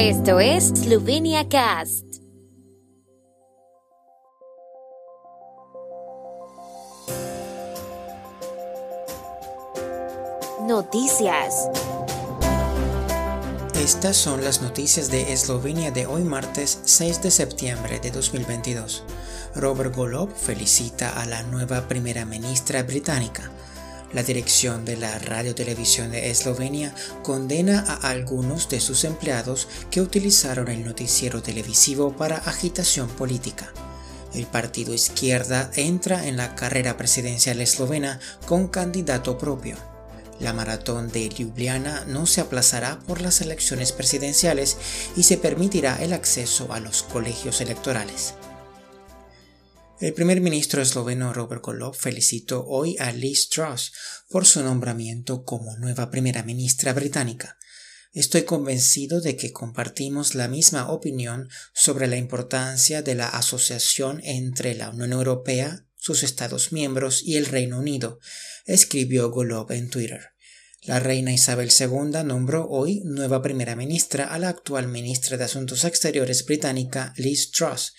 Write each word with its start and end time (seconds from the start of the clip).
Esto 0.00 0.38
es 0.38 0.68
Slovenia 0.68 1.48
Cast. 1.48 2.04
Noticias. 10.60 11.68
Estas 13.74 14.16
son 14.16 14.44
las 14.44 14.62
noticias 14.62 15.10
de 15.10 15.32
Eslovenia 15.32 15.90
de 15.90 16.06
hoy 16.06 16.22
martes 16.22 16.80
6 16.84 17.20
de 17.22 17.32
septiembre 17.32 17.98
de 17.98 18.12
2022. 18.12 19.02
Robert 19.56 19.96
Golob 19.96 20.32
felicita 20.32 21.20
a 21.20 21.26
la 21.26 21.42
nueva 21.42 21.88
primera 21.88 22.24
ministra 22.24 22.84
británica. 22.84 23.50
La 24.12 24.22
dirección 24.22 24.86
de 24.86 24.96
la 24.96 25.18
Radio 25.18 25.54
Televisión 25.54 26.10
de 26.10 26.30
Eslovenia 26.30 26.94
condena 27.22 27.80
a 27.80 28.08
algunos 28.08 28.70
de 28.70 28.80
sus 28.80 29.04
empleados 29.04 29.68
que 29.90 30.00
utilizaron 30.00 30.68
el 30.68 30.82
noticiero 30.82 31.42
televisivo 31.42 32.16
para 32.16 32.38
agitación 32.38 33.08
política. 33.08 33.70
El 34.32 34.46
partido 34.46 34.94
izquierda 34.94 35.70
entra 35.74 36.26
en 36.26 36.38
la 36.38 36.54
carrera 36.54 36.96
presidencial 36.96 37.60
eslovena 37.60 38.18
con 38.46 38.68
candidato 38.68 39.36
propio. 39.36 39.76
La 40.40 40.54
maratón 40.54 41.10
de 41.10 41.28
Ljubljana 41.28 42.04
no 42.06 42.24
se 42.24 42.40
aplazará 42.40 43.00
por 43.00 43.20
las 43.20 43.42
elecciones 43.42 43.92
presidenciales 43.92 44.78
y 45.16 45.24
se 45.24 45.36
permitirá 45.36 46.02
el 46.02 46.14
acceso 46.14 46.72
a 46.72 46.80
los 46.80 47.02
colegios 47.02 47.60
electorales. 47.60 48.34
El 50.00 50.14
primer 50.14 50.40
ministro 50.40 50.80
esloveno 50.80 51.32
Robert 51.32 51.60
Golob 51.60 51.96
felicitó 51.96 52.64
hoy 52.64 52.94
a 53.00 53.10
Liz 53.10 53.48
Truss 53.48 53.92
por 54.28 54.46
su 54.46 54.62
nombramiento 54.62 55.42
como 55.42 55.76
nueva 55.76 56.08
primera 56.08 56.44
ministra 56.44 56.92
británica. 56.92 57.58
Estoy 58.12 58.44
convencido 58.44 59.20
de 59.20 59.36
que 59.36 59.52
compartimos 59.52 60.36
la 60.36 60.46
misma 60.46 60.92
opinión 60.92 61.48
sobre 61.74 62.06
la 62.06 62.16
importancia 62.16 63.02
de 63.02 63.16
la 63.16 63.26
asociación 63.26 64.20
entre 64.22 64.76
la 64.76 64.90
Unión 64.90 65.12
Europea, 65.12 65.84
sus 65.96 66.22
Estados 66.22 66.70
miembros 66.70 67.24
y 67.24 67.36
el 67.36 67.46
Reino 67.46 67.80
Unido, 67.80 68.20
escribió 68.66 69.30
Golob 69.32 69.72
en 69.72 69.90
Twitter. 69.90 70.28
La 70.82 71.00
reina 71.00 71.32
Isabel 71.32 71.72
II 71.76 72.22
nombró 72.24 72.68
hoy 72.68 73.02
nueva 73.04 73.42
primera 73.42 73.74
ministra 73.74 74.32
a 74.32 74.38
la 74.38 74.48
actual 74.48 74.86
ministra 74.86 75.36
de 75.36 75.44
Asuntos 75.44 75.82
Exteriores 75.82 76.46
británica 76.46 77.12
Liz 77.16 77.50
Truss, 77.50 77.94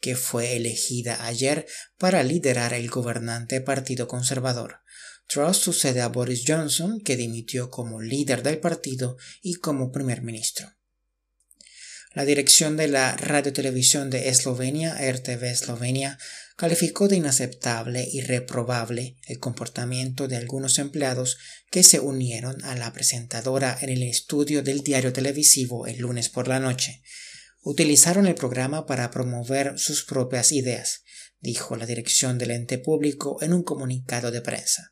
que 0.00 0.16
fue 0.16 0.56
elegida 0.56 1.26
ayer 1.26 1.66
para 1.98 2.22
liderar 2.22 2.74
el 2.74 2.88
gobernante 2.88 3.60
Partido 3.60 4.08
Conservador. 4.08 4.80
Truss 5.26 5.58
sucede 5.58 6.00
a 6.00 6.08
Boris 6.08 6.42
Johnson, 6.46 7.00
que 7.00 7.16
dimitió 7.16 7.70
como 7.70 8.00
líder 8.00 8.42
del 8.42 8.58
partido 8.58 9.16
y 9.42 9.54
como 9.54 9.92
primer 9.92 10.22
ministro. 10.22 10.72
La 12.12 12.24
dirección 12.24 12.76
de 12.76 12.88
la 12.88 13.16
radiotelevisión 13.16 14.10
de 14.10 14.30
Eslovenia, 14.30 14.96
RTV 14.96 15.44
Eslovenia, 15.44 16.18
calificó 16.56 17.06
de 17.06 17.16
inaceptable 17.16 18.08
y 18.10 18.22
reprobable 18.22 19.16
el 19.28 19.38
comportamiento 19.38 20.26
de 20.26 20.36
algunos 20.36 20.80
empleados 20.80 21.38
que 21.70 21.84
se 21.84 22.00
unieron 22.00 22.64
a 22.64 22.74
la 22.74 22.92
presentadora 22.92 23.78
en 23.80 23.90
el 23.90 24.02
estudio 24.02 24.64
del 24.64 24.82
diario 24.82 25.12
televisivo 25.12 25.86
el 25.86 25.98
lunes 25.98 26.28
por 26.28 26.48
la 26.48 26.58
noche 26.58 27.02
utilizaron 27.62 28.26
el 28.26 28.34
programa 28.34 28.86
para 28.86 29.10
promover 29.10 29.78
sus 29.78 30.04
propias 30.04 30.52
ideas, 30.52 31.02
dijo 31.40 31.76
la 31.76 31.86
dirección 31.86 32.38
del 32.38 32.50
ente 32.50 32.78
público 32.78 33.38
en 33.42 33.52
un 33.52 33.62
comunicado 33.62 34.30
de 34.30 34.40
prensa. 34.40 34.90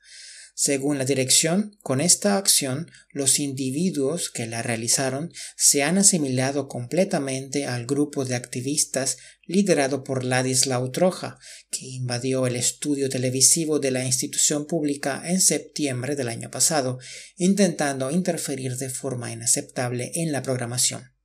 Según 0.60 0.98
la 0.98 1.04
dirección, 1.04 1.78
con 1.82 2.00
esta 2.00 2.36
acción 2.36 2.90
los 3.12 3.38
individuos 3.38 4.28
que 4.28 4.48
la 4.48 4.60
realizaron 4.60 5.32
se 5.56 5.84
han 5.84 5.98
asimilado 5.98 6.66
completamente 6.66 7.64
al 7.64 7.86
grupo 7.86 8.24
de 8.24 8.34
activistas 8.34 9.18
liderado 9.44 10.02
por 10.02 10.24
Ladislau 10.24 10.90
Troja, 10.90 11.38
que 11.70 11.86
invadió 11.86 12.44
el 12.48 12.56
estudio 12.56 13.08
televisivo 13.08 13.78
de 13.78 13.92
la 13.92 14.04
institución 14.04 14.66
pública 14.66 15.22
en 15.26 15.40
septiembre 15.40 16.16
del 16.16 16.28
año 16.28 16.50
pasado, 16.50 16.98
intentando 17.36 18.10
interferir 18.10 18.76
de 18.78 18.90
forma 18.90 19.30
inaceptable 19.30 20.10
en 20.16 20.32
la 20.32 20.42
programación. 20.42 21.17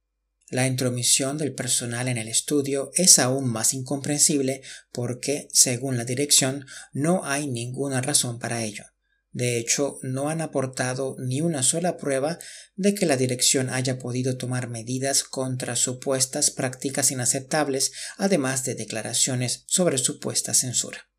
La 0.53 0.67
intromisión 0.67 1.39
del 1.39 1.55
personal 1.55 2.07
en 2.07 2.19
el 2.19 2.27
estudio 2.27 2.91
es 2.93 3.17
aún 3.17 3.49
más 3.49 3.73
incomprensible 3.73 4.61
porque, 4.91 5.47
según 5.51 5.97
la 5.97 6.05
dirección, 6.05 6.67
no 6.91 7.25
hay 7.25 7.47
ninguna 7.47 8.01
razón 8.01 8.37
para 8.37 8.63
ello. 8.63 8.83
De 9.31 9.57
hecho, 9.57 9.97
no 10.03 10.29
han 10.29 10.41
aportado 10.41 11.15
ni 11.17 11.41
una 11.41 11.63
sola 11.63 11.97
prueba 11.97 12.37
de 12.75 12.93
que 12.93 13.07
la 13.07 13.17
dirección 13.17 13.71
haya 13.71 13.97
podido 13.97 14.37
tomar 14.37 14.69
medidas 14.69 15.23
contra 15.23 15.75
supuestas 15.75 16.51
prácticas 16.51 17.09
inaceptables, 17.09 17.91
además 18.17 18.63
de 18.63 18.75
declaraciones 18.75 19.63
sobre 19.65 19.97
supuesta 19.97 20.53
censura. 20.53 21.09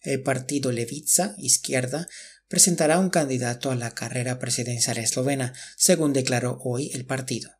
El 0.00 0.22
partido 0.22 0.72
Levica, 0.72 1.34
izquierda, 1.36 2.08
presentará 2.48 2.98
un 2.98 3.10
candidato 3.10 3.70
a 3.70 3.76
la 3.76 3.90
carrera 3.90 4.38
presidencial 4.38 4.96
eslovena, 4.96 5.52
según 5.76 6.14
declaró 6.14 6.58
hoy 6.64 6.90
el 6.94 7.04
partido. 7.04 7.50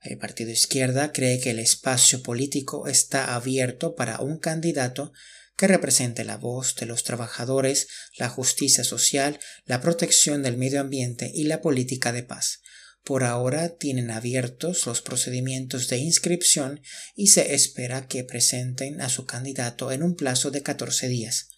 El 0.00 0.16
Partido 0.16 0.50
Izquierda 0.50 1.12
cree 1.12 1.40
que 1.40 1.50
el 1.50 1.58
espacio 1.58 2.22
político 2.22 2.86
está 2.86 3.34
abierto 3.34 3.94
para 3.94 4.20
un 4.20 4.38
candidato 4.38 5.12
que 5.56 5.68
represente 5.68 6.24
la 6.24 6.38
voz 6.38 6.74
de 6.76 6.86
los 6.86 7.04
trabajadores, 7.04 7.86
la 8.16 8.30
justicia 8.30 8.82
social, 8.82 9.38
la 9.66 9.82
protección 9.82 10.42
del 10.42 10.56
medio 10.56 10.80
ambiente 10.80 11.30
y 11.34 11.44
la 11.44 11.60
política 11.60 12.12
de 12.12 12.22
paz. 12.22 12.62
Por 13.04 13.24
ahora 13.24 13.76
tienen 13.76 14.10
abiertos 14.10 14.86
los 14.86 15.02
procedimientos 15.02 15.88
de 15.88 15.98
inscripción 15.98 16.80
y 17.14 17.26
se 17.26 17.54
espera 17.54 18.06
que 18.06 18.24
presenten 18.24 19.02
a 19.02 19.10
su 19.10 19.26
candidato 19.26 19.92
en 19.92 20.02
un 20.02 20.16
plazo 20.16 20.50
de 20.50 20.62
14 20.62 21.08
días. 21.08 21.49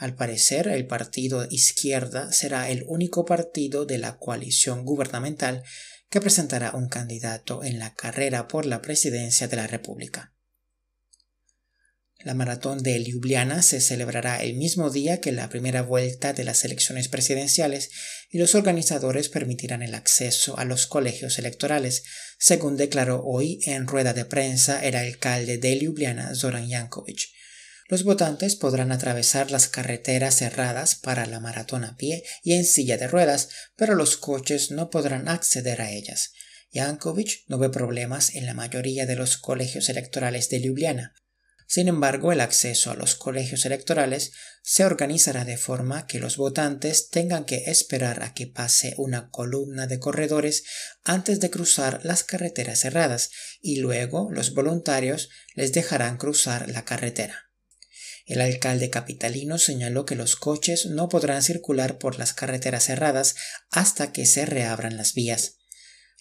Al 0.00 0.14
parecer, 0.14 0.66
el 0.68 0.86
partido 0.86 1.46
izquierda 1.50 2.32
será 2.32 2.70
el 2.70 2.84
único 2.88 3.26
partido 3.26 3.84
de 3.84 3.98
la 3.98 4.16
coalición 4.16 4.86
gubernamental 4.86 5.62
que 6.08 6.22
presentará 6.22 6.70
un 6.74 6.88
candidato 6.88 7.62
en 7.62 7.78
la 7.78 7.94
carrera 7.94 8.48
por 8.48 8.64
la 8.64 8.80
presidencia 8.80 9.46
de 9.46 9.56
la 9.56 9.66
República. 9.66 10.32
La 12.20 12.32
maratón 12.32 12.82
de 12.82 12.98
Ljubljana 12.98 13.60
se 13.60 13.82
celebrará 13.82 14.42
el 14.42 14.54
mismo 14.54 14.88
día 14.88 15.20
que 15.20 15.32
la 15.32 15.50
primera 15.50 15.82
vuelta 15.82 16.32
de 16.32 16.44
las 16.44 16.64
elecciones 16.64 17.08
presidenciales 17.08 17.90
y 18.30 18.38
los 18.38 18.54
organizadores 18.54 19.28
permitirán 19.28 19.82
el 19.82 19.94
acceso 19.94 20.58
a 20.58 20.64
los 20.64 20.86
colegios 20.86 21.38
electorales, 21.38 22.04
según 22.38 22.78
declaró 22.78 23.22
hoy 23.22 23.60
en 23.66 23.86
rueda 23.86 24.14
de 24.14 24.24
prensa 24.24 24.82
el 24.82 24.96
alcalde 24.96 25.58
de 25.58 25.76
Ljubljana, 25.76 26.34
Zoran 26.34 26.70
Jankovic. 26.70 27.39
Los 27.90 28.04
votantes 28.04 28.54
podrán 28.54 28.92
atravesar 28.92 29.50
las 29.50 29.66
carreteras 29.66 30.36
cerradas 30.36 30.94
para 30.94 31.26
la 31.26 31.40
maratón 31.40 31.82
a 31.82 31.96
pie 31.96 32.22
y 32.44 32.52
en 32.52 32.64
silla 32.64 32.96
de 32.96 33.08
ruedas, 33.08 33.48
pero 33.74 33.96
los 33.96 34.16
coches 34.16 34.70
no 34.70 34.90
podrán 34.90 35.28
acceder 35.28 35.82
a 35.82 35.90
ellas. 35.90 36.32
Yankovic 36.70 37.42
no 37.48 37.58
ve 37.58 37.68
problemas 37.68 38.36
en 38.36 38.46
la 38.46 38.54
mayoría 38.54 39.06
de 39.06 39.16
los 39.16 39.38
colegios 39.38 39.88
electorales 39.88 40.48
de 40.50 40.60
Ljubljana. 40.60 41.16
Sin 41.66 41.88
embargo, 41.88 42.30
el 42.30 42.40
acceso 42.40 42.92
a 42.92 42.94
los 42.94 43.16
colegios 43.16 43.66
electorales 43.66 44.30
se 44.62 44.84
organizará 44.84 45.44
de 45.44 45.56
forma 45.56 46.06
que 46.06 46.20
los 46.20 46.36
votantes 46.36 47.08
tengan 47.08 47.44
que 47.44 47.64
esperar 47.72 48.22
a 48.22 48.34
que 48.34 48.46
pase 48.46 48.94
una 48.98 49.30
columna 49.30 49.88
de 49.88 49.98
corredores 49.98 50.62
antes 51.02 51.40
de 51.40 51.50
cruzar 51.50 52.04
las 52.04 52.22
carreteras 52.22 52.78
cerradas 52.78 53.30
y 53.60 53.80
luego 53.80 54.30
los 54.30 54.54
voluntarios 54.54 55.28
les 55.56 55.72
dejarán 55.72 56.18
cruzar 56.18 56.70
la 56.70 56.84
carretera. 56.84 57.49
El 58.30 58.40
alcalde 58.42 58.90
capitalino 58.90 59.58
señaló 59.58 60.06
que 60.06 60.14
los 60.14 60.36
coches 60.36 60.86
no 60.86 61.08
podrán 61.08 61.42
circular 61.42 61.98
por 61.98 62.16
las 62.16 62.32
carreteras 62.32 62.84
cerradas 62.84 63.34
hasta 63.72 64.12
que 64.12 64.24
se 64.24 64.46
reabran 64.46 64.96
las 64.96 65.14
vías. 65.14 65.56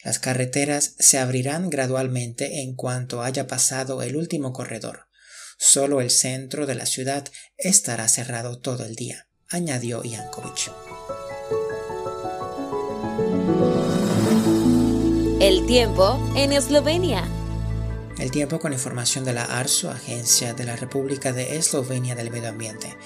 Las 0.04 0.18
carreteras 0.18 0.96
se 0.98 1.20
abrirán 1.20 1.70
gradualmente 1.70 2.62
en 2.62 2.76
cuanto 2.76 3.22
haya 3.22 3.46
pasado 3.46 4.02
el 4.02 4.16
último 4.16 4.54
corredor. 4.54 5.06
Solo 5.60 6.02
el 6.02 6.10
centro 6.10 6.66
de 6.66 6.74
la 6.74 6.88
ciudad 6.88 7.28
estará 7.58 8.08
cerrado 8.08 8.58
todo 8.58 8.86
el 8.86 8.96
día, 8.96 9.28
añadió 9.48 10.02
Yankovic. 10.02 10.72
El 15.40 15.64
tiempo 15.68 16.20
en 16.36 16.54
Eslovenia. 16.54 17.39
El 18.20 18.32
tiempo 18.32 18.60
con 18.60 18.74
información 18.74 19.24
de 19.24 19.32
la 19.32 19.46
ARSO, 19.46 19.90
Agencia 19.90 20.54
de 20.54 20.66
la 20.66 20.76
República 20.76 21.32
de 21.32 21.56
Eslovenia 21.56 22.16
del 22.16 22.32
Medio 22.32 22.50
Ambiente. 22.50 22.98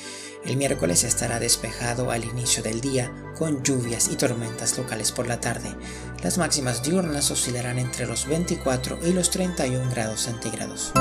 El 0.44 0.58
miércoles 0.58 1.04
estará 1.04 1.40
despejado 1.40 2.10
al 2.10 2.26
inicio 2.26 2.64
del 2.64 2.82
día, 2.82 3.14
con 3.38 3.62
lluvias 3.62 4.10
y 4.12 4.16
tormentas 4.16 4.76
locales 4.76 5.12
por 5.12 5.28
la 5.28 5.40
tarde. 5.40 5.70
Las 6.24 6.40
máximas 6.40 6.82
diurnas 6.82 7.30
oscilarán 7.30 7.78
entre 7.78 8.08
los 8.08 8.26
24 8.26 9.00
y 9.06 9.14
los 9.14 9.30
31 9.30 9.88
grados 9.92 10.22
centígrados. 10.22 10.92